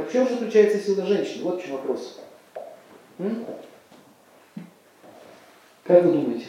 [0.00, 1.44] Так в чем заключается сила женщины?
[1.44, 2.20] Вот в чем вопрос.
[3.18, 3.44] М?
[5.84, 6.46] Как вы думаете?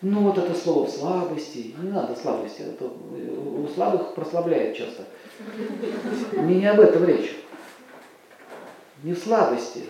[0.00, 5.04] Ну вот это слово слабости, не надо слабости, это у слабых прославляет часто.
[6.34, 7.36] Мне не об этом речь.
[9.02, 9.82] Не в слабости,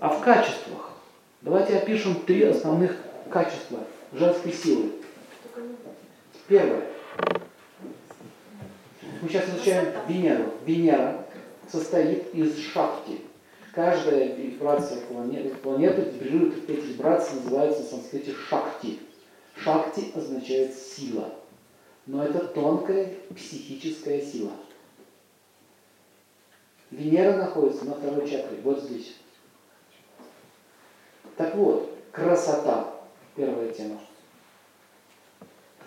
[0.00, 0.90] а в качествах.
[1.40, 2.94] Давайте опишем три основных
[3.30, 3.78] качества
[4.12, 4.92] женской силы.
[6.46, 6.82] Первое.
[9.20, 10.52] Мы сейчас изучаем Венеру.
[10.64, 11.26] Венера
[11.70, 13.20] состоит из шахти.
[13.72, 19.00] Каждая вибрация планеты, планеты вибрирует, эти вибрации называются в санскрите шакти.
[19.56, 21.34] Шакти означает сила.
[22.06, 24.52] Но это тонкая психическая сила.
[26.90, 29.16] Венера находится на второй чакре, вот здесь.
[31.36, 32.94] Так вот, красота,
[33.34, 33.98] первая тема.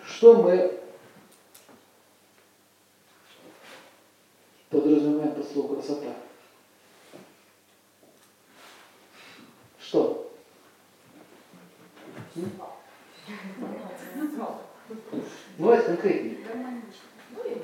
[0.04, 0.78] Что мы
[5.88, 6.14] красота?
[9.80, 10.30] Что?
[15.56, 16.38] Бывает конкретнее.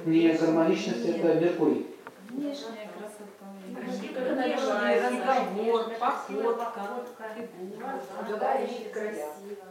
[0.06, 1.86] Не гармоничность, это Меркурий.
[2.30, 3.46] Внешняя красота.
[5.28, 8.02] разговор, походка, фигура.
[8.28, 9.66] Говорит красиво,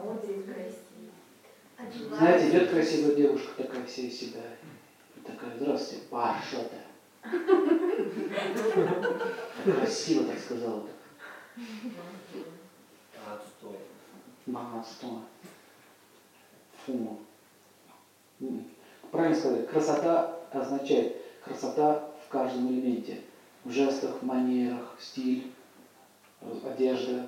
[0.00, 2.16] смотрит красиво.
[2.16, 4.42] Знаете, идет красивая девушка такая вся из себя.
[5.16, 6.68] И такая, здравствуйте, Паша.
[9.64, 10.86] Красиво так сказала.
[13.26, 13.78] Отстой.
[14.46, 15.22] Мама, что?
[16.86, 17.18] Фу.
[19.10, 23.20] Правильно сказать, красота означает красота в каждом элементе.
[23.64, 25.52] В жестах, манерах, стиль,
[26.64, 27.26] одежда,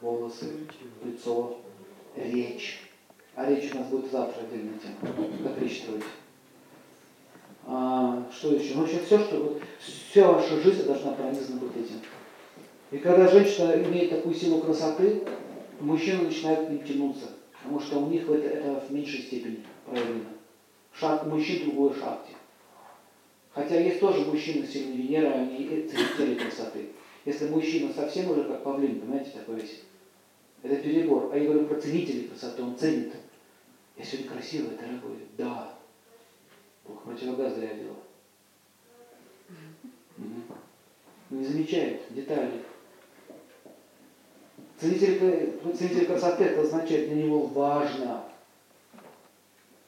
[0.00, 0.68] волосы,
[1.02, 1.58] лицо,
[2.14, 2.80] речь.
[3.34, 4.94] А речь у нас будет завтра отдельная тема.
[5.42, 6.04] Как речь строить.
[8.44, 8.74] Что еще?
[8.74, 11.96] Ну, вообще все, что вот, вся ваша жизнь должна пронизана быть этим.
[12.90, 15.22] И когда женщина имеет такую силу красоты,
[15.80, 17.30] мужчина начинает к ним тянуться,
[17.62, 20.26] потому что у них это, это в меньшей степени проявлено.
[20.92, 22.34] Шаг, мужчин другой шахте.
[23.54, 26.90] Хотя есть тоже мужчины сильные Венеры, они ценители красоты.
[27.24, 29.80] Если мужчина совсем уже как павлин, понимаете, такой весь,
[30.62, 31.30] это перебор.
[31.32, 33.14] А я говорю про ценителей красоты, он ценит.
[33.96, 35.16] Я сегодня красивая, дорогой.
[35.38, 35.78] Да.
[36.86, 37.96] Бог противогаз зря делал.
[40.18, 40.56] Угу.
[41.30, 42.62] Не замечает деталей.
[44.78, 48.24] Ценитель, ценитель красоты, это означает для него важно,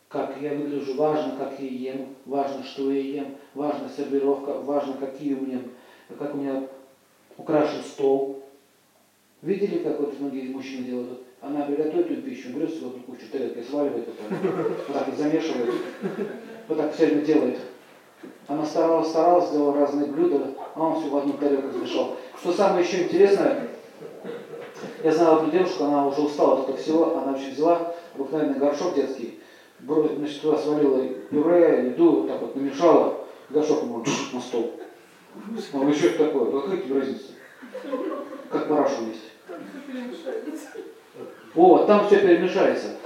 [0.09, 5.35] как я выгляжу, важно, как я ем, важно, что я ем, важно сервировка, важно, какие
[5.35, 5.61] у меня,
[6.19, 6.69] как у меня
[7.37, 8.43] украшен стол.
[9.43, 11.23] Видели, как вот многие мужчины делают?
[11.41, 14.35] Она приготовит эту пищу, берет вот кучу тарелки, сваливает это,
[14.69, 15.75] вот так и замешивает,
[16.69, 17.61] вот так все время делает.
[18.49, 22.17] Она старалась, старалась, сделала разные блюда, а он все в одну тарелку смешал.
[22.39, 23.69] Что самое еще интересное,
[25.03, 28.95] я знал одну девушку, она уже устала от этого всего, она вообще взяла обыкновенный горшок
[28.95, 29.41] детский,
[29.81, 34.75] значит, туда свалила пюре, еду, так вот намешала, горшок ему на стол.
[35.73, 36.63] А вы что такое?
[36.63, 37.33] Какая тебе разница?
[38.51, 39.23] Как парашу есть.
[41.55, 42.97] О, там все перемешается.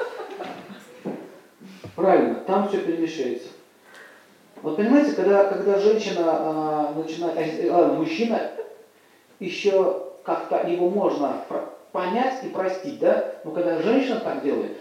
[1.96, 3.48] Правильно, там все перемешается.
[4.62, 8.50] Вот понимаете, когда, когда женщина а, начинает, а, ладно, мужчина,
[9.38, 11.44] еще как-то его можно
[11.92, 13.36] понять и простить, да?
[13.44, 14.76] Но когда женщина так делает,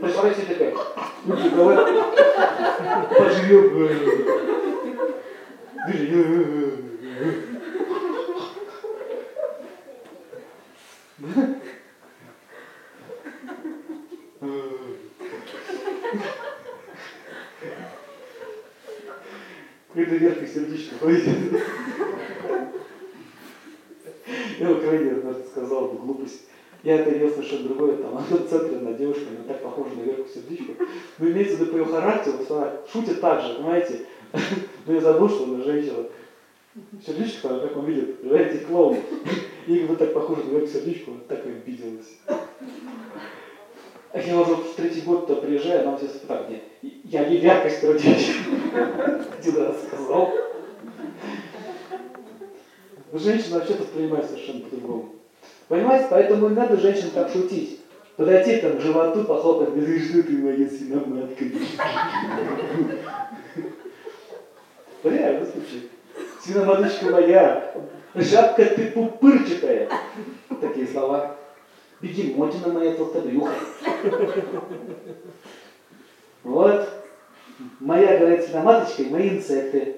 [0.00, 0.96] представляете себе как?
[1.26, 1.88] Люди говорят,
[3.18, 3.66] поживем.
[19.96, 21.62] Это Верка сердечко пойдет.
[24.58, 26.42] Я в крайне однажды сказал эту глупость.
[26.82, 30.02] Я это видел совершенно другое, там, она в центре, на девушка, она так похожа на
[30.02, 30.72] Верку сердечко.
[31.18, 34.00] Но имеется в виду по ее характеру, что она шутит так же, понимаете?
[34.86, 36.04] Но я забыл, что она женщина.
[37.04, 38.98] Сердечко, как он видит, понимаете, клоун.
[39.66, 42.18] И как бы так похоже на Верку сердечко, она так и обиделась.
[44.14, 46.62] Я уже в третий год туда приезжаю, она все так, нет,
[47.04, 48.32] я не Верка сердечко.
[49.38, 50.32] Один раз сказал.
[53.12, 55.14] Женщина вообще воспринимает совершенно по-другому.
[55.68, 57.80] Понимаете, поэтому не надо женщин так шутить.
[58.16, 61.44] Подойти там к животу, похлопать, говорит, что ты моя свиноматка.
[65.04, 65.90] Реально случай.
[66.42, 67.74] Свиноматочка моя,
[68.14, 69.90] жабка ты пупырчатая.
[70.60, 71.36] Такие слова.
[72.00, 73.52] Бегемотина моя толстобрюха.
[76.42, 76.88] Вот.
[77.80, 79.96] Моя горячая маточка и мои инсекты.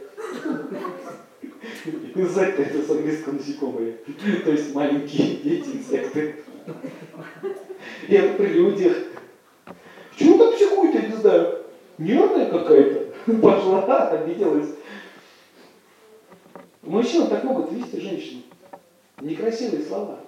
[2.15, 3.99] Инсекты это с английского насекомые.
[4.45, 6.37] То есть маленькие дети инсекты.
[8.09, 8.97] Это при людях.
[10.11, 11.65] Почему так психует, я не знаю.
[11.99, 13.33] Нервная какая-то.
[13.43, 14.71] Пошла, обиделась.
[16.83, 18.43] Мужчины так могут вести женщину.
[19.21, 20.21] Некрасивые слова.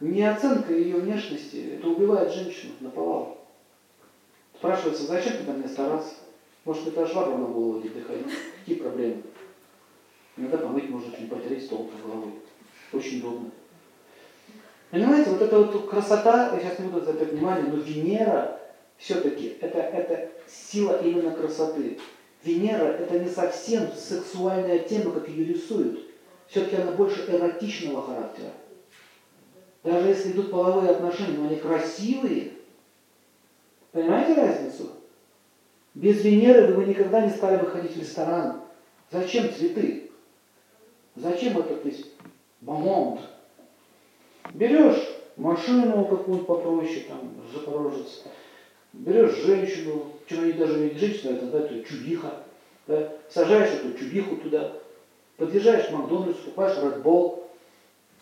[0.00, 3.38] Неоценка ее внешности, это убивает женщину на повал.
[4.54, 6.14] Спрашивается, зачем ты мне стараться?
[6.64, 8.24] Может, это швабра на голову не?
[8.60, 9.22] Какие проблемы?
[10.36, 12.32] Иногда помыть можно что-нибудь, потереть стол головой.
[12.92, 13.50] Очень удобно.
[14.90, 18.58] Понимаете, вот эта вот красота, я сейчас не буду обращать внимание, но Венера
[18.96, 21.98] все-таки это, это сила именно красоты.
[22.42, 26.06] Венера это не совсем сексуальная тема, как ее рисуют.
[26.48, 28.52] Все-таки она больше эротичного характера.
[29.84, 32.52] Даже если идут половые отношения, но они красивые.
[33.92, 34.90] Понимаете разницу?
[35.94, 38.62] Без Венеры вы бы никогда не стали выходить в ресторан.
[39.10, 40.10] Зачем цветы?
[41.16, 42.04] Зачем этот весь
[42.60, 43.20] бомонд?
[44.54, 45.02] Берешь
[45.36, 48.24] машину какую-нибудь попроще, там, запорожец,
[48.92, 52.44] берешь женщину, чем они даже не женщина, это да, то чубиха,
[52.86, 54.72] да, сажаешь эту чубиху туда,
[55.36, 57.44] подъезжаешь к Макдональдсу, покупаешь Red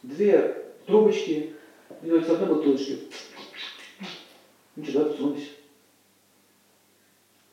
[0.02, 1.54] две трубочки,
[2.02, 3.08] и с одной бутылочки.
[4.74, 5.52] Ничего, да, всунулись.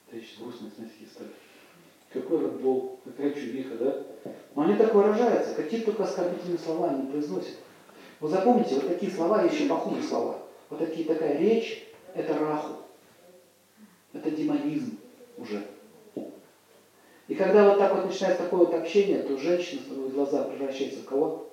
[0.08, 1.30] Это сейчас грустные смески стали.
[2.14, 4.04] Какой Bull, какая чубиха, да?
[4.56, 7.56] Но они так выражаются, какие только оскорбительные слова они произносят.
[8.20, 10.38] Вы запомните, вот такие слова еще похуже слова.
[10.70, 12.84] Вот такие, такая речь, это раху.
[14.14, 15.00] Это демонизм
[15.38, 15.66] уже.
[17.28, 21.00] И когда вот так вот начинается такое вот общение, то женщина с тобой глаза превращается
[21.00, 21.48] в кого?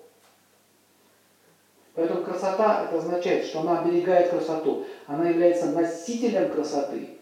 [1.95, 4.85] Поэтому красота, это означает, что она оберегает красоту.
[5.07, 7.17] Она является носителем красоты.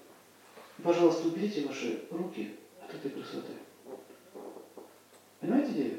[0.82, 2.56] Пожалуйста, уберите ваши руки
[2.88, 3.52] от этой красоты.
[5.40, 5.98] Понимаете идею?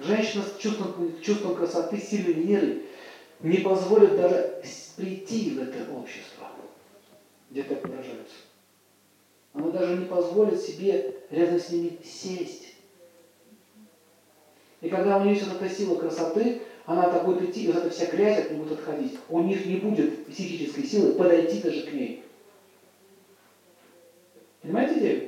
[0.00, 2.82] Женщина с чувством, чувством красоты, сильной Венеры
[3.40, 4.62] не позволит даже
[4.96, 6.48] прийти в это общество
[7.50, 8.34] где так выражаются.
[9.52, 12.74] Она даже не позволит себе рядом с ними сесть.
[14.80, 17.90] И когда у нее есть эта сила красоты, она так будет идти, и вот эта
[17.90, 19.18] вся грязь от нее будет отходить.
[19.28, 22.22] У них не будет психической силы подойти даже к ней.
[24.62, 25.27] Понимаете идею?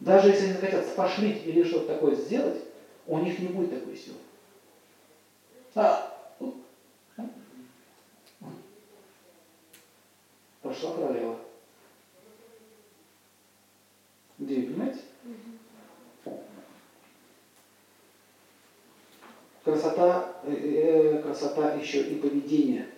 [0.00, 2.62] Даже если они захотят спошлить или что-то такое сделать,
[3.06, 4.18] у них не будет такой силы.
[5.74, 6.14] А,
[10.62, 11.38] пошла королева.
[14.38, 15.00] Где, понимаете?
[19.64, 22.88] Красота, э, э, красота еще и поведение.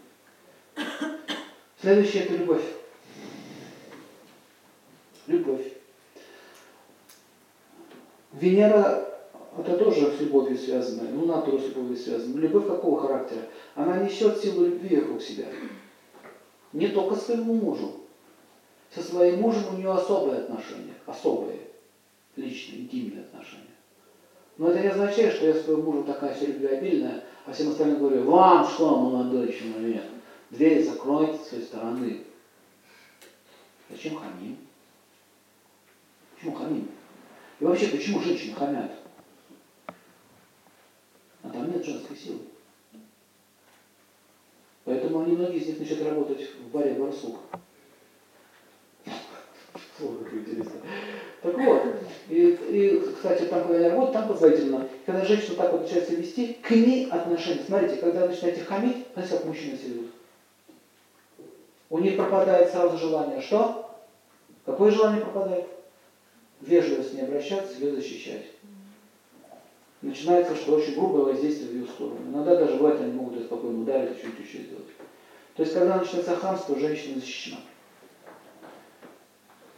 [1.81, 2.65] Следующее это любовь.
[5.27, 5.80] Любовь.
[8.33, 9.11] Венера
[9.59, 12.39] это тоже с любовью связано, ну натура с любовью связана.
[12.39, 13.43] Любовь какого характера?
[13.75, 15.47] Она несет силу любви вокруг себя.
[16.73, 17.93] Не только своему мужу.
[18.95, 21.61] Со своим мужем у нее особые отношения, особые,
[22.37, 23.67] личные, интимные отношения.
[24.57, 28.25] Но это не означает, что я своему мужу такая все любвеобильная, а всем остальным говорю,
[28.25, 30.03] вам что, молодой человек,
[30.51, 32.25] дверь закройте с своей стороны.
[33.89, 34.57] Зачем хамим?
[36.35, 36.89] Почему хамим?
[37.61, 38.91] И вообще, почему женщины хамят?
[41.43, 42.41] А там нет женской силы.
[44.85, 47.39] Поэтому они, многие из них начнут работать в баре «Барсук».
[49.99, 50.81] Слово какое интересное.
[51.43, 51.83] Так вот,
[52.29, 56.19] и, и, кстати, там, когда я работаю, там позволительно, когда женщина так вот начинает себя
[56.19, 57.63] вести, к ней отношения.
[57.67, 60.03] Смотрите, когда начинаете хамить, смотрите, как мужчины себя.
[61.91, 63.43] У них пропадает сразу желание.
[63.43, 64.01] Что?
[64.65, 65.67] Какое желание пропадает?
[66.61, 68.47] Вежливо с ней обращаться, ее защищать
[70.03, 72.21] начинается, что очень грубое воздействие в ее сторону.
[72.27, 74.87] Иногда даже этом они могут ее спокойно ударить, что-нибудь еще сделать.
[75.55, 77.59] То есть, когда начинается хамство, женщина защищена.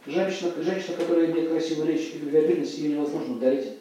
[0.05, 3.77] Женщина, женщина, которая имеет красивую речь и любвеобильность, ее невозможно ударить.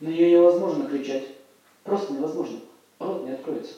[0.00, 1.24] На нее невозможно кричать.
[1.84, 2.60] Просто невозможно.
[2.98, 3.74] Рот не откроется.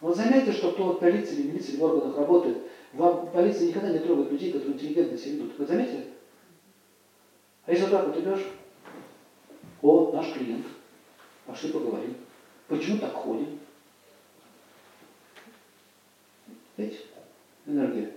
[0.00, 2.58] Вот заметьте, что кто в полиции или милиции в органах работает,
[2.92, 5.58] вам полиция никогда не трогает людей, которые интеллигентно себя ведут.
[5.58, 6.13] Вы заметили?
[7.66, 8.46] А если так вот идешь,
[9.82, 10.66] о, наш клиент.
[11.46, 12.16] Пошли поговорим.
[12.68, 13.58] Почему так ходим?
[16.76, 17.00] Видите?
[17.66, 18.12] Энергия.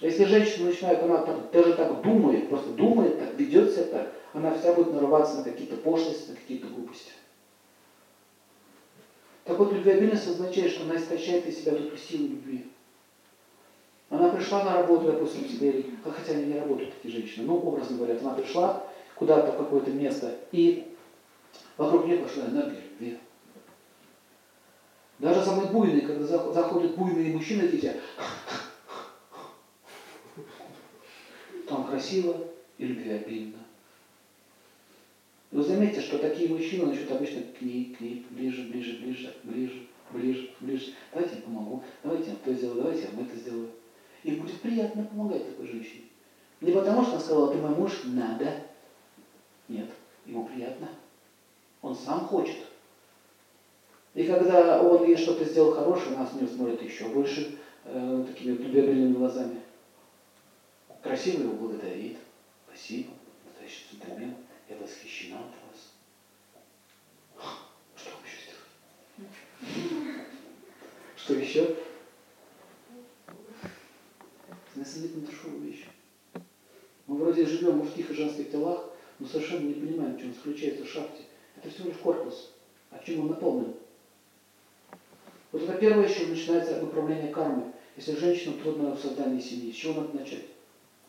[0.00, 4.54] Если женщина начинает, она так, даже так думает, просто думает так, ведет себя так, она
[4.54, 7.12] вся будет нарываться на какие-то пошлости, на какие-то глупости.
[9.44, 12.66] Так вот, любвеобильность означает, что она истощает из себя эту силу любви.
[14.30, 17.96] Пришла на работу, допустим, в Сибири, а хотя они не работают, эти женщины, ну, образно
[17.96, 20.94] говоря, она пришла куда-то в какое-то место, и
[21.76, 23.18] вокруг нее пошла энергия любви.
[25.18, 27.94] Даже самые буйные, когда заходят буйные мужчины, эти
[31.66, 32.36] там красиво
[32.78, 33.58] и любвеобильно.
[35.50, 39.86] Вы заметите, что такие мужчины начнут обычно к ней, к ней, ближе, ближе, ближе, ближе,
[40.10, 40.94] ближе, ближе.
[41.12, 43.70] Давайте я помогу, давайте я то сделаю, давайте я это сделаю.
[44.26, 46.06] И будет приятно помогать такой женщине.
[46.60, 48.60] Не потому, что она сказала, ты мой муж, надо.
[49.68, 49.88] Нет,
[50.24, 50.88] ему приятно.
[51.80, 52.56] Он сам хочет.
[54.14, 58.54] И когда он ей что-то сделал хорошее, она с ним смотрит еще больше э, такими
[58.54, 59.60] любвеобильными глазами.
[61.04, 62.16] Красиво его благодарит.
[62.66, 63.12] Спасибо,
[63.44, 64.34] настоящий джентльмен.
[64.68, 65.92] Я восхищена от вас.
[67.94, 70.26] Что еще сделать?
[71.14, 71.76] Что еще?
[74.86, 75.84] На самом деле дешевая вещь.
[77.08, 78.84] Мы вроде живем в мужских и женских телах,
[79.18, 81.24] но совершенно не понимаем, в чем заключается шахте.
[81.56, 82.52] Это всего лишь корпус.
[82.92, 83.74] А чем он наполнен?
[85.50, 87.64] Вот это первое, с чего начинается управление кармой.
[87.96, 90.44] Если женщинам трудно в создании семьи, с чего надо начать?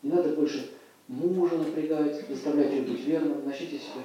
[0.02, 0.70] Не надо больше
[1.06, 4.02] мужа напрягать, заставлять ее быть верным, начните себя.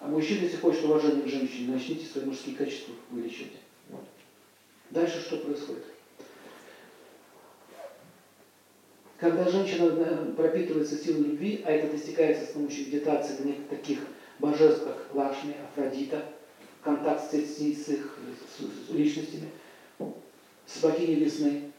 [0.00, 3.52] А мужчина, если хочет уважения к женщине, начните свои мужские качества увеличивать.
[4.90, 5.84] Дальше что происходит?
[9.18, 13.98] Когда женщина пропитывается силой любви, а это достигается с помощью медитации до неких таких
[14.38, 16.24] божеств, как Лашми, Афродита,
[16.84, 18.16] контакт с, с, с их
[18.56, 19.50] с личностями,
[20.66, 21.72] с богиней весны,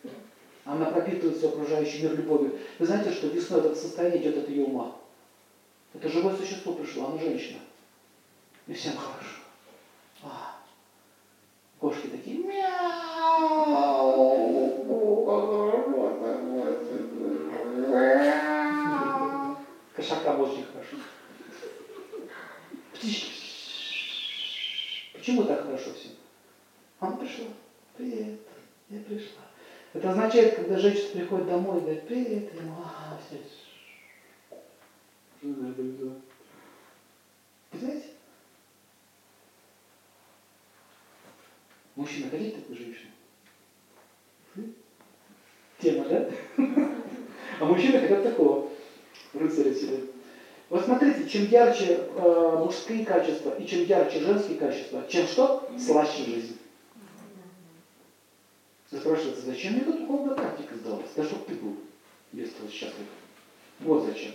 [0.66, 2.60] она пропитывает все окружающий мир любовью.
[2.78, 4.98] Вы знаете, что весной это состояние идет от ее ума.
[5.94, 7.60] Это живое существо пришло, она женщина.
[8.68, 9.40] И всем хорошо.
[10.24, 10.60] А.
[11.80, 12.40] Кошки такие
[19.96, 20.96] Кошакам очень хорошо.
[22.94, 23.32] Птички.
[25.14, 26.12] Почему так хорошо всем?
[27.00, 27.48] Она пришла.
[27.98, 28.40] Привет,
[28.90, 29.42] я пришла.
[29.94, 33.40] Это означает, когда женщина приходит домой говорит, привет, ему, а, все.
[37.72, 38.06] Понимаете?
[41.96, 43.12] Мужчина хотите такую женщину?
[45.80, 46.30] Тема, да?
[47.60, 48.70] А мужчины хотят такого
[49.34, 50.04] рыцаря себе.
[50.70, 55.70] Вот смотрите, чем ярче э, мужские качества и чем ярче женские качества, чем что?
[55.80, 56.60] Слаще жизнь.
[58.92, 61.10] Вы спрашиваете, зачем мне эта духовная практика сдалась?
[61.16, 61.76] Да чтоб ты был
[62.32, 63.06] без того счастлив.
[63.80, 64.32] Вот зачем.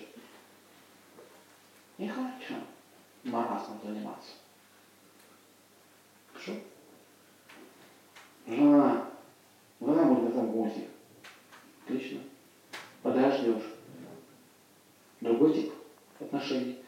[1.98, 2.54] Не хочу
[3.24, 4.32] маразмом заниматься.
[6.40, 6.52] Что?
[8.46, 9.06] Жена.
[9.80, 10.88] Жена будет там гостик.
[11.84, 12.20] Отлично.
[13.02, 13.62] Подождешь.
[15.20, 15.72] Другой тип
[16.20, 16.78] отношений.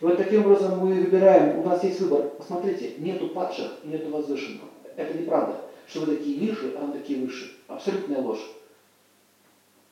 [0.00, 2.28] И вот таким образом мы выбираем, у нас есть выбор.
[2.30, 4.62] Посмотрите, нету падших нету возвышенных.
[4.96, 7.56] Это неправда что вы такие низшие, а вы такие выше.
[7.68, 8.44] Абсолютная ложь.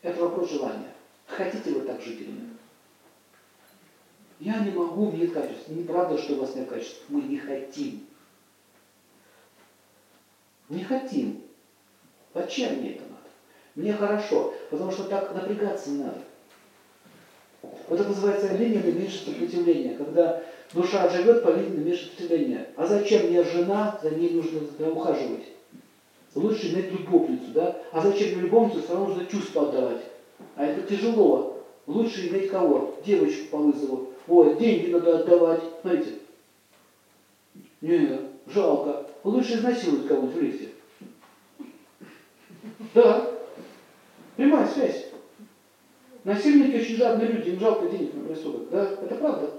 [0.02, 0.92] Это вопрос желания.
[1.26, 2.48] Хотите вы так жить или нет?
[4.42, 5.68] Я не могу, нет качеств.
[5.68, 7.02] Неправда, что у вас нет качеств.
[7.08, 8.04] Мы не хотим.
[10.68, 11.42] Не хотим.
[12.34, 13.22] Зачем мне это надо?
[13.76, 16.18] Мне хорошо, потому что так напрягаться не надо.
[17.88, 22.68] Вот это называется линия наименьшего сопротивления, когда душа живет по линии наименьшего сопротивления.
[22.76, 25.44] А зачем мне жена, за ней нужно ухаживать?
[26.34, 27.80] Лучше иметь любовницу, да?
[27.92, 30.02] А зачем любовницу, все равно нужно чувства отдавать.
[30.56, 31.62] А это тяжело.
[31.86, 32.96] Лучше иметь кого?
[33.04, 34.11] Девочку по вызову.
[34.28, 35.62] Ой, деньги надо отдавать.
[35.82, 36.18] Знаете?
[37.80, 39.06] Не, жалко.
[39.24, 40.68] Лучше изнасиловать кого-нибудь в лифте.
[42.94, 43.30] Да.
[44.36, 45.08] Прямая связь.
[46.24, 48.70] Насильники очень жадные люди, им жалко денег на рассудок.
[48.70, 48.84] Да?
[48.84, 49.50] Это правда.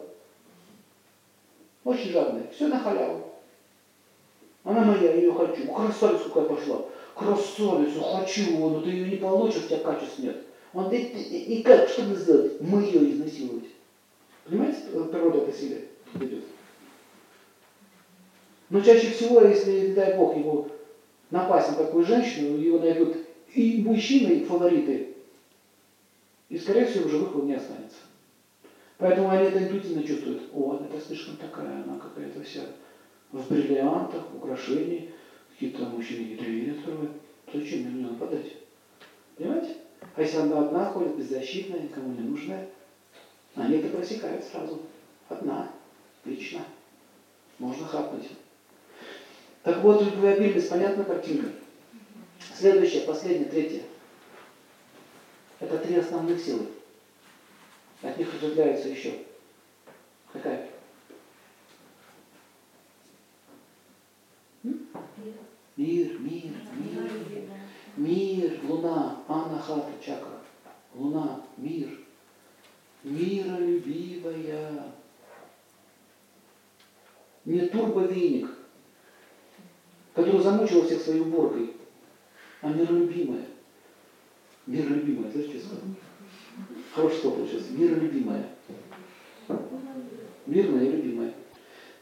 [1.84, 2.50] Очень жадные.
[2.54, 3.34] Все на халяву.
[4.64, 5.74] Она моя, я ее хочу.
[5.74, 6.86] Красавицу какая пошла.
[7.16, 10.38] Красавицу, хочу но ты ее не получишь, у тебя качеств нет.
[10.74, 12.62] Он говорит, и как, что мне сделать?
[12.62, 13.66] Мы ее изнасиловать.
[14.46, 14.82] Понимаете,
[15.12, 16.44] природа это силе идет.
[18.70, 20.68] Но чаще всего, если, дай Бог, его
[21.32, 23.18] напасть на такую женщину, его найдут
[23.54, 25.16] и мужчины, и фавориты.
[26.50, 27.98] И, скорее всего, в живых он не останется.
[28.98, 30.44] Поэтому они это интуитивно чувствуют.
[30.54, 32.62] О, это слишком такая, она какая-то вся
[33.32, 35.12] в бриллиантах, украшений,
[35.52, 37.12] какие-то мужчины хитрее открывают.
[37.52, 38.54] Зачем на нее нападать?
[39.36, 39.78] Понимаете?
[40.16, 42.70] А если она одна ходит, беззащитная, никому не нужная,
[43.56, 44.82] они это просекают сразу.
[45.30, 45.72] Одна,
[46.26, 46.66] лично.
[47.60, 48.30] Можно хапнуть.
[49.62, 51.50] Так вот, любвеобильность, понятна картинка?
[52.54, 53.84] Следующее, последнее, третье.
[55.60, 56.68] Это три основных силы.
[58.02, 59.20] От них разветвляется еще.
[60.34, 60.70] Какая?
[64.64, 67.12] Мир, мир, мир.
[67.96, 70.42] Мир, луна, анахата чакра.
[70.94, 72.03] Луна, мир.
[73.04, 74.94] Миролюбивая.
[77.46, 78.50] Не турбовеник,
[80.14, 81.74] который замучил всех своей уборкой,
[82.62, 83.46] а миролюбимая.
[84.66, 85.64] Миролюбимая, знаешь, что я?
[86.94, 87.70] Хорошее слово получилось.
[87.72, 88.50] Миролюбимая.
[90.46, 91.34] Мирная и любимая.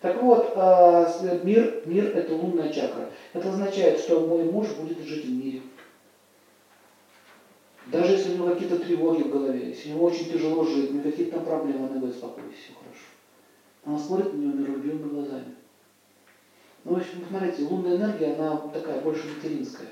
[0.02, 3.10] Так вот, а, мир, мир– это лунная чакра.
[3.34, 5.62] Это означает, что мой муж будет жить в мире.
[8.54, 12.18] Какие-то тревоги в голове, если него очень тяжело жить, у какие-то там проблемы, она говорит,
[12.18, 13.06] спокойся, все хорошо.
[13.86, 15.56] Она смотрит на него миролюбивыми глазами.
[16.84, 19.88] Ну, в общем, смотрите, лунная энергия, она такая больше материнская.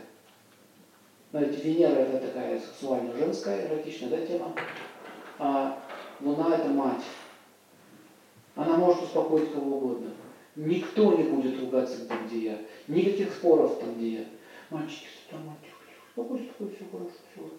[1.32, 4.54] Знаете, Венера это такая сексуально женская, эротичная да, тема,
[5.38, 5.82] а
[6.20, 7.04] Луна это мать.
[8.56, 10.12] Она может успокоить кого угодно.
[10.58, 12.58] Никто не будет ругаться там, где я.
[12.90, 14.26] Никаких споров там, где я.
[14.70, 15.76] Мальчики, что там, мальчик,
[16.10, 17.56] успокойся, успокойся, все хорошо, все хорошо.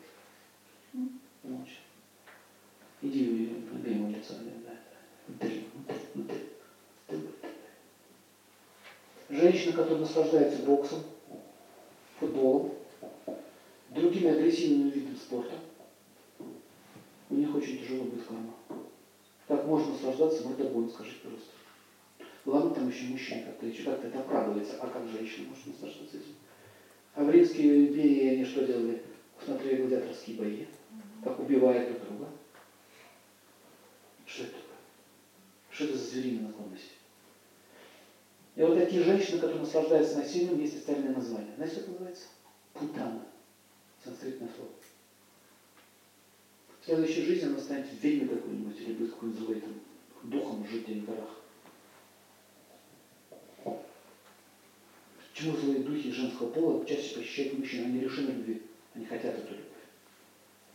[0.92, 1.76] Молча.
[3.02, 4.34] Иди набей ему лицо.
[9.28, 11.02] Женщина, которая наслаждается боксом,
[12.18, 12.72] футболом,
[13.90, 15.54] другими агрессивными видами спорта,
[17.30, 18.54] у них очень тяжело будет карма.
[19.46, 21.50] Как можно наслаждаться мордобоем, скажите, пожалуйста.
[22.44, 26.34] Ладно, там еще мужчина как-то еще как-то это оправдывается, а как женщина может наслаждаться этим?
[27.14, 29.02] А в Римской империи они что делали?
[29.44, 30.66] Смотрели гладиаторские бои,
[31.22, 32.28] как убивают друг друга.
[34.26, 34.76] Что это такое?
[35.70, 36.92] Что это за звериная наклонность?
[38.56, 41.54] И вот такие женщины, которые наслаждаются насилием, есть специальное название.
[41.56, 42.24] Знаете, как называется?
[42.74, 43.26] Путана.
[44.04, 44.70] Санскритное слово.
[46.80, 49.62] В следующей жизни она станет ведьмой какой-нибудь или будет какой-нибудь злой
[50.24, 51.30] духом жить в горах.
[55.32, 57.86] Почему злые духи женского пола чаще похищают мужчин?
[57.86, 58.62] Они лишены любви.
[58.94, 59.69] Они хотят эту любовь.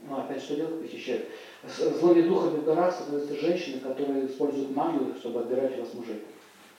[0.07, 0.81] Ну, опять что делать?
[0.81, 1.27] Похищают.
[1.67, 6.23] Злыми духами в горах становятся женщины, которые используют магию, чтобы отбирать у вас мужей.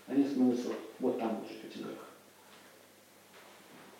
[0.07, 0.69] Они становятся
[1.01, 2.07] вот там жить, в этих горах.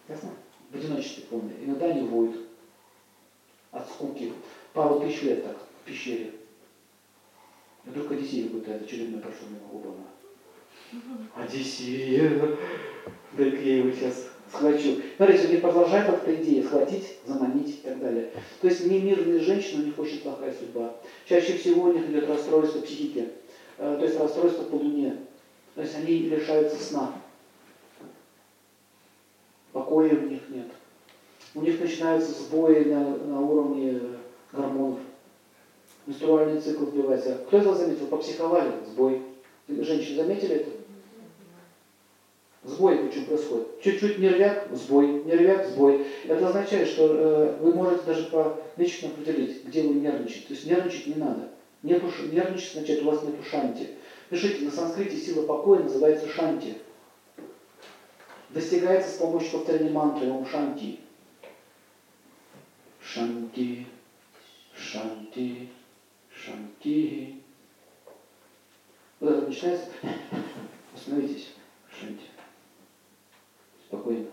[0.09, 0.31] Ясно?
[0.71, 1.55] В одиночестве полное.
[1.61, 2.47] Иногда они воют
[3.73, 4.33] от скуки.
[4.73, 6.33] Пару тысяч лет так в пещере.
[7.85, 10.05] И вдруг Одиссея пытает очередной прошел мимо Губана.
[11.35, 12.57] Одиссея.
[13.33, 15.03] Дай-ка я его сейчас схвачу.
[15.17, 18.31] Смотрите, них продолжает эта идея схватить, заманить и так далее.
[18.61, 20.95] То есть не мирные женщины, у них очень плохая судьба.
[21.27, 23.29] Чаще всего у них идет расстройство психики,
[23.79, 25.17] э, то есть расстройство по луне.
[25.75, 27.13] То есть они лишаются сна.
[29.73, 30.69] Покоя у них нет.
[31.55, 34.01] У них начинаются сбои на, на уровне
[34.53, 35.01] гормонов.
[36.07, 37.39] Менструальный цикл сбивается.
[37.47, 38.07] Кто это заметил?
[38.07, 39.23] Попсиховали, сбой.
[39.69, 40.71] Женщины заметили это?
[42.67, 43.81] Сбой почему происходит?
[43.81, 46.05] Чуть-чуть нервяк, сбой, нервяк, сбой.
[46.27, 50.49] Это означает, что э, вы можете даже по лично определить, где вы нервничаете.
[50.49, 51.49] То есть нервничать не надо.
[51.85, 53.91] Нету, нервничать означает, у вас нет шанти.
[54.31, 56.75] Пишите, на санскрите сила покоя называется шанти.
[58.51, 60.99] Достигается с помощью повторения мантры Ом Шанти.
[63.01, 63.87] Шанти,
[64.75, 65.69] Шанти,
[66.31, 67.43] Шанти.
[69.21, 69.87] Вот это начинается.
[70.95, 71.53] Остановитесь.
[71.89, 72.23] Шанти.
[73.97, 74.27] Спокойно.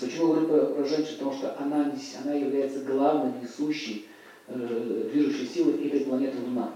[0.00, 1.18] Почему говорю про, про женщину?
[1.18, 4.06] Потому что она, она является главной несущей,
[4.48, 6.74] э, движущей силой этой планеты Луна.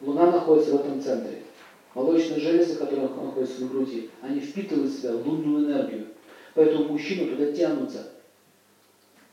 [0.00, 1.42] Луна находится в этом центре.
[1.94, 6.06] Молочные железы, которые находятся в груди, они впитывают в себя лунную энергию.
[6.54, 8.12] Поэтому мужчины туда тянутся.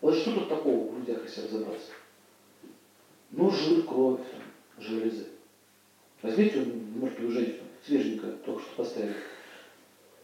[0.01, 1.91] Вот что тут такого в грудях, если разобраться?
[3.31, 4.19] Ну, жир, кровь,
[4.77, 5.27] железы.
[6.21, 9.15] Возьмите мертвую женщину, свеженькую, только что поставили.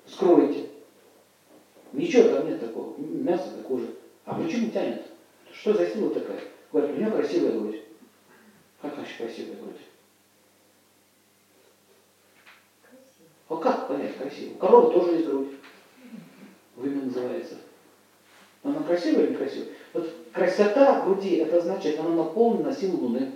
[0.08, 0.70] Скройте.
[1.94, 2.98] Ничего там нет такого.
[2.98, 3.88] Мясо, кожа.
[4.26, 5.06] А почему тянет?
[5.52, 6.42] Что за сила такая?
[6.72, 7.82] Говорят, у меня красивая грудь.
[8.82, 9.82] Как значит красивая грудь?
[13.48, 14.54] А как понять красиво?
[14.54, 15.52] У коровы тоже есть грудь.
[16.76, 17.56] Вымя называется.
[18.64, 19.68] Она красивая или некрасивая?
[19.94, 23.32] Вот красота груди, это означает, она наполнена силой Луны.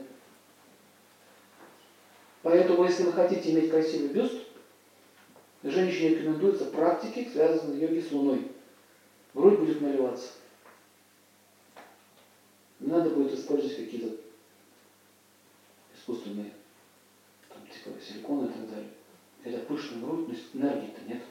[2.42, 4.49] Поэтому, если вы хотите иметь красивый бюст,
[5.64, 8.52] женщине рекомендуются практики, связанные йоги с Луной.
[9.34, 10.30] Грудь будет наливаться.
[12.80, 14.16] Не надо будет использовать какие-то
[15.96, 16.54] искусственные,
[17.50, 18.90] там, типа силиконы и так далее.
[19.44, 21.22] Хотя пышная грудь, но энергии-то нет.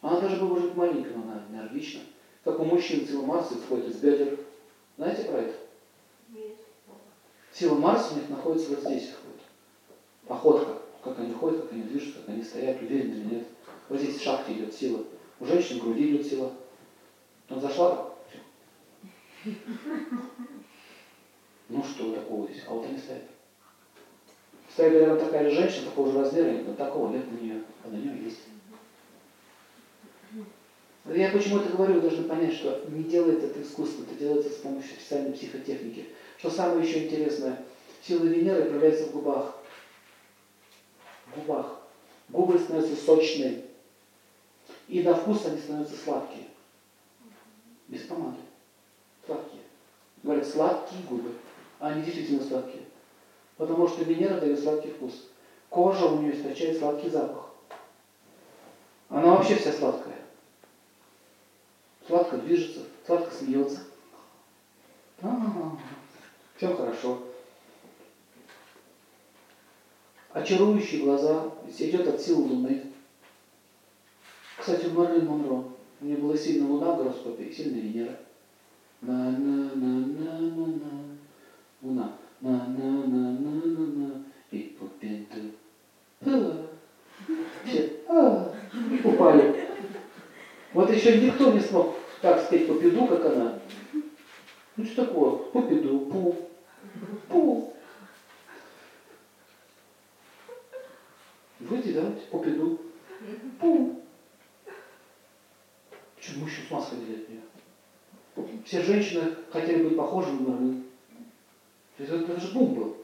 [0.00, 2.02] Она даже может быть маленькая, но она энергична.
[2.44, 4.38] Как у мужчин сила Марса исходит из бедер.
[4.96, 5.58] Знаете про это?
[7.52, 9.10] Сила Марса у них находится вот здесь.
[9.24, 9.40] Вот.
[10.28, 10.82] Походка.
[11.08, 13.46] Как они ходят, как они движутся, как они стоят, уверены или нет.
[13.88, 15.04] Вот здесь в шахте идет сила.
[15.40, 16.52] У женщин в груди идет сила.
[17.48, 19.54] Он зашла, все.
[21.70, 22.62] Ну что такого здесь?
[22.66, 23.22] А вот они стоят.
[24.70, 27.96] Стоит рядом такая же женщина, такого же размера, но такого нет на нее, а на
[27.96, 28.40] нее есть.
[31.06, 34.56] Я почему это говорю, вы должны понять, что не делается это искусство, это делается с
[34.56, 36.06] помощью специальной психотехники.
[36.36, 37.64] Что самое еще интересное,
[38.02, 39.57] сила Венеры проявляется в губах.
[41.34, 41.80] Губах.
[42.28, 43.64] Губы становятся сочные.
[44.88, 46.44] И на вкус они становятся сладкие.
[47.88, 48.38] Без помады.
[49.24, 49.62] Сладкие.
[50.22, 51.34] Говорят, сладкие губы.
[51.80, 52.84] А они действительно сладкие.
[53.56, 55.28] Потому что Венера дает сладкий вкус.
[55.68, 57.50] Кожа у нее источает сладкий запах.
[59.08, 60.16] Она вообще вся сладкая.
[62.06, 63.80] Сладко движется, сладко смеется.
[65.22, 65.78] А-а-а.
[66.56, 67.22] Все хорошо.
[70.38, 72.84] Очарующие глаза, идет от силы Луны.
[74.56, 75.64] Кстати, у Марлин Монро,
[76.00, 78.16] у нее была сильная Луна в гороскопе и сильная Венера.
[79.00, 81.18] На-на-на-на-на-на.
[81.82, 82.12] Луна.
[82.40, 84.24] На-на-на-на-на-на.
[84.52, 85.50] И попеду.
[87.64, 88.54] Все а,
[89.02, 89.66] упали.
[90.72, 93.58] Вот еще никто не смог так спеть попеду, как она.
[94.76, 95.32] Ну что такое?
[95.52, 96.36] Попеду, пу,
[97.28, 97.67] пу.
[101.98, 102.78] Давайте, попеду,
[103.60, 104.00] пу.
[106.20, 107.40] Что, мужчины с ума сходили от нее?
[108.64, 110.84] Все женщины хотели быть похожими на Марлин.
[111.96, 112.96] То есть это же бум был.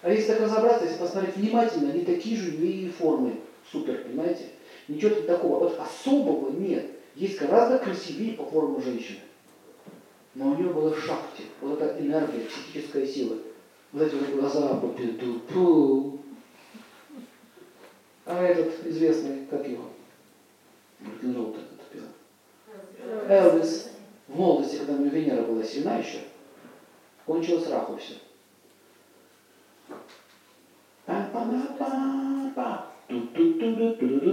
[0.00, 3.40] А если так разобраться, если посмотреть внимательно, они такие же линии формы.
[3.70, 4.46] Супер, понимаете?
[4.88, 5.58] Ничего тут такого.
[5.58, 6.90] Вот особого нет.
[7.14, 9.18] Есть гораздо красивее по форму женщины.
[10.34, 13.36] Но у нее было шахте, вот эта энергия, психическая сила.
[13.92, 15.46] Вот эти вот глаза попидут.
[15.48, 16.19] Пу.
[18.30, 19.86] А этот известный, как его?
[21.04, 22.04] Рок-н-ролл этот пел.
[23.28, 23.90] Элвис.
[24.28, 26.20] В молодости, когда у него Венера была сильна еще,
[27.26, 28.14] кончилось раху все.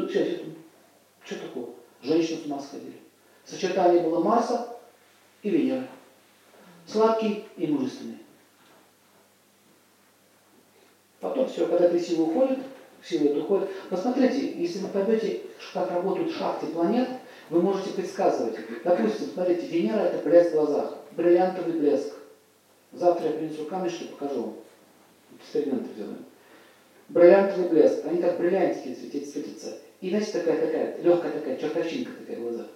[0.08, 0.42] Сейчас,
[1.26, 1.66] что такое?
[2.04, 3.02] Женщины с ума сходили.
[3.46, 4.78] Сочетание было Марса
[5.42, 5.88] и Венеры.
[6.86, 8.20] Сладкий и мужественный.
[11.20, 12.60] Потом все, когда сила уходит,
[13.16, 13.70] это уходит.
[13.90, 15.42] Посмотрите, если вы поймете,
[15.74, 17.08] как работают шахты планет,
[17.50, 18.58] вы можете предсказывать.
[18.84, 22.14] Допустим, смотрите, Венера это блеск в глазах, бриллиантовый блеск.
[22.94, 24.56] Завтра я принесу камешки, покажу.
[25.40, 26.26] Эксперименты сделаем.
[27.10, 29.78] Бриллиантовый блеск, они как бриллиантики светятся.
[30.02, 32.68] И значит такая, такая, легкая такая, чертовщинка такая в глазах.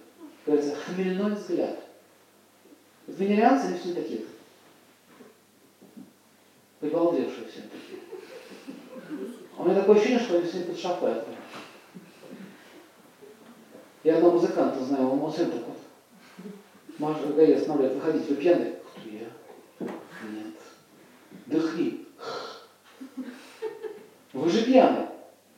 [0.46, 1.78] Говорится, хмельной взгляд.
[3.06, 4.22] Венерианцы они все такие.
[6.80, 7.60] Прибалдевшие все.
[9.62, 11.14] У меня такое ощущение, что они все под шапой.
[14.02, 15.76] Я одного музыканта знаю, он, он сын так вот.
[16.98, 18.72] Маша, когда я останавливает, выходить, вы пьяный?
[18.72, 19.28] Кто я?
[19.78, 20.54] Нет.
[21.46, 22.06] Дыхни.
[24.32, 25.06] Вы же пьяный.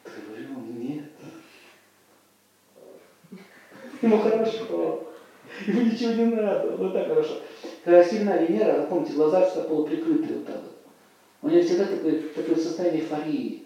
[0.04, 1.10] Говорю, нет.
[4.02, 5.14] Ему хорошо.
[5.66, 6.76] Ему ничего не надо.
[6.76, 7.40] Вот так хорошо.
[7.82, 10.76] Когда сильная Венера, запомните, глаза всегда полуприкрытые вот так вот.
[11.40, 13.64] У нее всегда такое, такое состояние эйфории.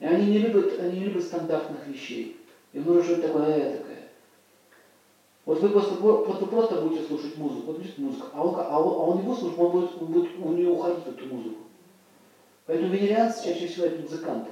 [0.00, 2.40] И они не любят, они не любят стандартных вещей.
[2.72, 4.08] Им нужно что-то такое такое.
[5.44, 8.80] Вот вы просто, вот вы просто будете слушать музыку, вот будет музыка, а он, а
[8.80, 11.58] он, а он будет слушать, он будет, он будет у нее уходить эту музыку.
[12.66, 14.50] Поэтому венерианцы чаще всего это музыканты.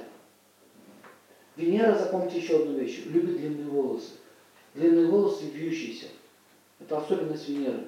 [1.55, 4.11] Венера, запомните еще одну вещь, любит длинные волосы.
[4.73, 6.07] Длинные волосы вьющиеся.
[6.79, 7.85] Это особенность Венеры.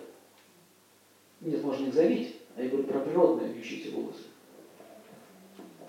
[1.39, 4.23] Нет, можно их завить, а я говорю про природные вьющиеся волосы.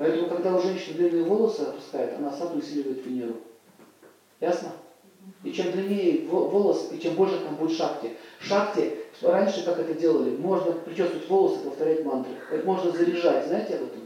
[0.03, 3.37] Поэтому, когда у женщины длинные волосы отпускает, она сразу усиливает Венеру.
[4.41, 4.73] Ясно?
[5.45, 8.17] И чем длиннее волос, и чем больше там будет шахте.
[8.41, 12.35] Шахте, раньше как это делали, можно причесывать волосы, повторять мантры.
[12.51, 14.01] Это можно заряжать, знаете об этом?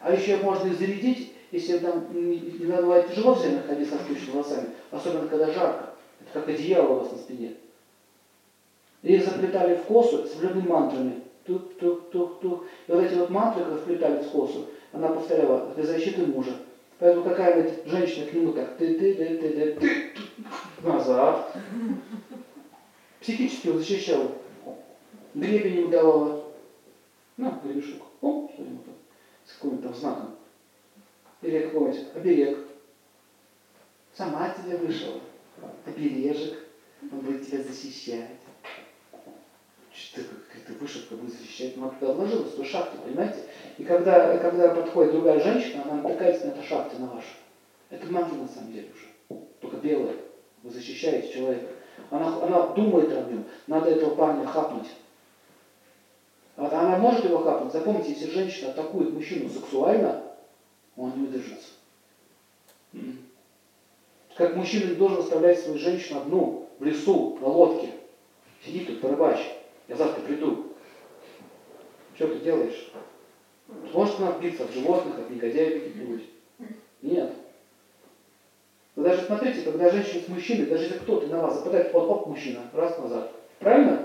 [0.00, 4.68] А еще можно и зарядить, если там надо бывает тяжело все ходить со спущенными волосами,
[4.90, 5.94] особенно когда жарко.
[6.20, 7.54] Это как одеяло у вас на спине.
[9.00, 11.22] И заплетали в косу с определенными мантрами.
[11.48, 12.64] Тук-тук-тук-тук.
[12.86, 16.52] И вот эти вот мантры, когда вплетали в косу, она повторяла для защиты мужа.
[16.98, 20.12] Поэтому какая-нибудь женщина к нему так ты ты ты ты ты
[20.82, 21.56] назад.
[23.20, 24.30] Психически его защищала.
[25.34, 26.44] Гребень ему давала.
[27.36, 28.02] На, гребешок.
[28.20, 28.94] О, что ему там.
[29.46, 30.34] С каким-то там знаком.
[31.40, 32.58] Или какой-нибудь оберег.
[34.12, 35.14] Сама тебе вышла.
[35.86, 36.58] обережек,
[37.10, 38.37] он будет тебя защищать.
[40.80, 41.76] Вышивка будет защищать.
[41.76, 43.38] Ну, она вложилась в эту шахту, понимаете?
[43.78, 47.26] И когда, когда подходит другая женщина, она натыкается на эту шахту, на вашу.
[47.90, 49.40] Это магия на самом деле уже.
[49.60, 50.16] Только белая.
[50.62, 51.66] Вы защищаете человека.
[52.10, 53.44] Она, она думает о нем.
[53.66, 54.88] Надо этого парня хапнуть.
[56.56, 57.72] Она может его хапнуть.
[57.72, 60.22] Запомните, если женщина атакует мужчину сексуально,
[60.96, 61.68] он не удержится.
[64.36, 67.90] Как мужчина не должен оставлять свою женщину одну в лесу, на лодке.
[68.64, 69.54] Сиди тут, порыбачь.
[69.88, 70.67] Я завтра приду.
[72.18, 72.84] Что ты делаешь?
[73.94, 76.26] Может она биться от животных, от негодяев каких-нибудь?
[77.00, 77.30] Нет.
[78.96, 82.26] Вы даже смотрите, когда женщина с мужчиной, даже если кто-то на вас западает, вот оп,
[82.26, 83.24] мужчина, раз назад.
[83.60, 84.02] Правильно?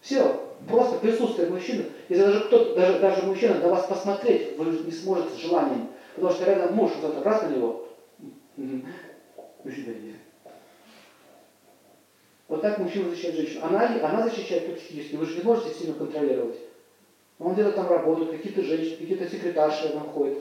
[0.00, 1.86] Все, просто присутствие мужчины.
[2.08, 5.86] Если даже кто-то, даже, даже мужчина на вас посмотреть, вы не сможете с желанием.
[6.16, 7.80] Потому что рядом муж, вот раз на него,
[8.56, 10.18] до свидания.
[12.48, 13.66] Вот так мужчина защищает женщину.
[13.66, 15.16] Она, она защищает психически.
[15.16, 16.58] Вы же не можете сильно контролировать.
[17.38, 20.38] Он где-то там работает, какие-то женщины, какие-то секретарши там ходят.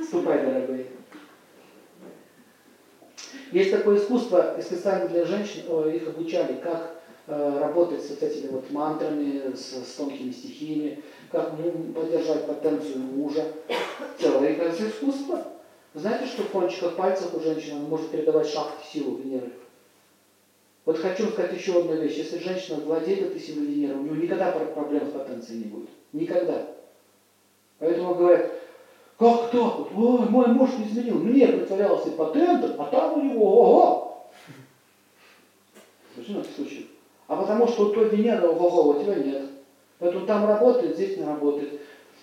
[0.00, 0.86] Ступай, дорогой.
[3.50, 6.97] Есть такое искусство, специально для женщин, их обучали, как
[7.28, 13.52] работать с вот этими вот мантрами, с, с тонкими стихиями, как поддержать потенцию мужа.
[14.18, 15.44] Целое искусство.
[15.94, 19.52] Знаете, что в кончиках пальцев у женщины может передавать шахты силу Венеры?
[20.84, 22.16] Вот хочу сказать еще одну вещь.
[22.16, 25.90] Если женщина владеет этой силой Венеры, у нее никогда проблем с потенцией не будет.
[26.12, 26.66] Никогда.
[27.78, 28.52] Поэтому говорят,
[29.18, 29.96] как так?
[29.96, 31.16] Ой, мой муж не изменил.
[31.16, 34.30] Мне притворялся патентом, а там у него ого.
[36.14, 36.87] Почему это случай?
[37.28, 39.46] А потому что у той Венеры ого, у тебя нет.
[40.00, 41.70] Поэтому там работает, здесь не работает.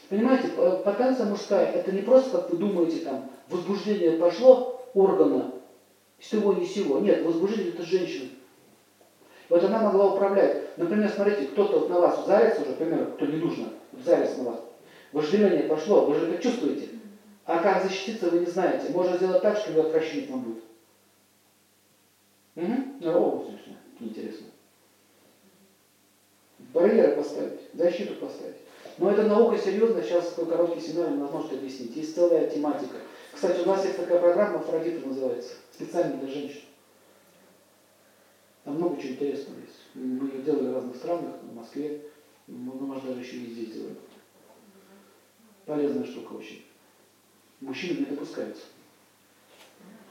[0.10, 0.50] Понимаете,
[0.84, 5.48] потенция мужская, это не просто, как вы думаете, там, возбуждение пошло органа,
[6.20, 6.98] с того ни сего.
[6.98, 8.28] Нет, возбуждение это женщина.
[9.50, 10.58] Вот она могла управлять.
[10.78, 14.58] Например, смотрите, кто-то вот на вас зарится уже, например, кто не нужно, зарится на вас.
[15.14, 16.90] Вожделение пошло, вы же это чувствуете.
[17.46, 18.90] А как защититься, вы не знаете.
[18.90, 20.58] Можно сделать так, что отвращение вам будет.
[22.56, 22.84] Угу.
[23.12, 23.40] О,
[24.00, 24.48] интересно.
[26.76, 28.58] Барьеры поставить, защиту поставить.
[28.98, 31.96] Но это наука серьезная, сейчас такой короткий семинар не может объяснить.
[31.96, 32.98] Есть целая тематика.
[33.32, 36.64] Кстати, у нас есть такая программа, Афродита называется, специально для женщин.
[38.66, 39.80] Там много чего интересного есть.
[39.94, 42.02] Мы ее делали в разных странах, в Москве,
[42.48, 43.98] мы, может, даже еще везде делаем.
[45.66, 46.66] Полезная штука очень.
[47.62, 48.64] Мужчины не допускаются.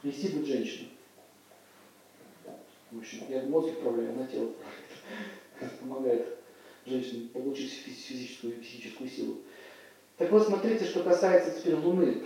[0.03, 0.89] Вести будет женщина.
[2.91, 3.27] Мужчина.
[3.29, 4.51] Я мозг управляю, она тело.
[5.81, 6.39] Помогает
[6.87, 9.39] женщине получить физическую и психическую силу.
[10.19, 12.23] Так вот, смотрите, что касается теперь Луны.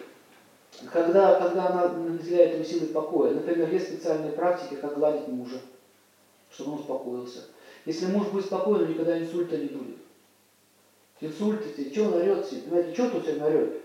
[0.92, 5.60] Когда, когда она наделяет ему силой покоя, например, есть специальные практики, как гладить мужа,
[6.50, 7.44] чтобы он успокоился.
[7.86, 9.96] Если муж будет спокоен, никогда инсульта не будет.
[11.20, 13.82] Инсульт, что он орет себе, понимаете, что тут сегодня орет?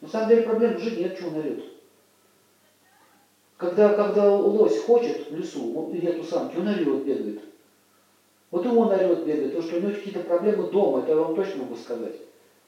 [0.00, 1.64] На самом деле проблем в жизни нет, что он орет.
[3.56, 7.42] Когда, когда лось хочет в лесу, он идет у самки, он орет, бегает.
[8.50, 11.34] Вот и он орет, бегает, потому что у него какие-то проблемы дома, это я вам
[11.34, 12.16] точно могу сказать.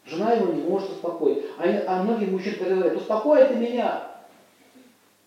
[0.04, 1.44] Жена его не может успокоить.
[1.58, 4.10] А, а многие мужчины говорят, успокой ты меня.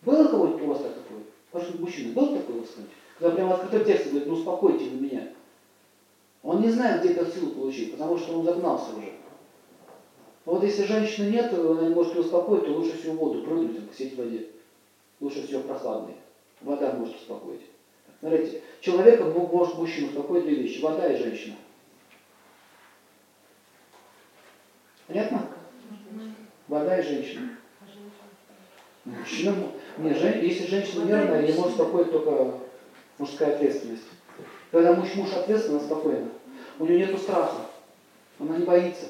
[0.04, 1.24] Было кого-нибудь у вас так такое?
[1.52, 2.70] Может, мужчина, был такой у вас
[3.20, 5.30] Когда прямо открытым текстом говорит, ну успокойте вы меня.
[6.44, 9.14] Он не знает, где эту силу получить, потому что он загнался уже.
[10.46, 13.78] Но вот если женщины нет, она не может ее успокоить, то лучше всего воду прыгнуть,
[13.94, 14.50] сидеть в воде.
[15.22, 16.16] Лучше всего прохладной.
[16.62, 17.62] Вода может успокоить.
[18.24, 20.80] Смотрите, человека может мужчину успокоить две вещи.
[20.80, 21.56] Вода и женщина.
[25.08, 25.50] Понятно?
[26.70, 27.50] Вода и женщина.
[29.04, 29.54] Мужчина,
[29.98, 32.62] не, жен, если женщина нервная, ее может успокоить только
[33.18, 34.06] мужская ответственность.
[34.72, 36.30] Когда муж, муж ответственно, спокойно.
[36.80, 37.66] У нее нет страха.
[38.40, 39.08] Она не боится.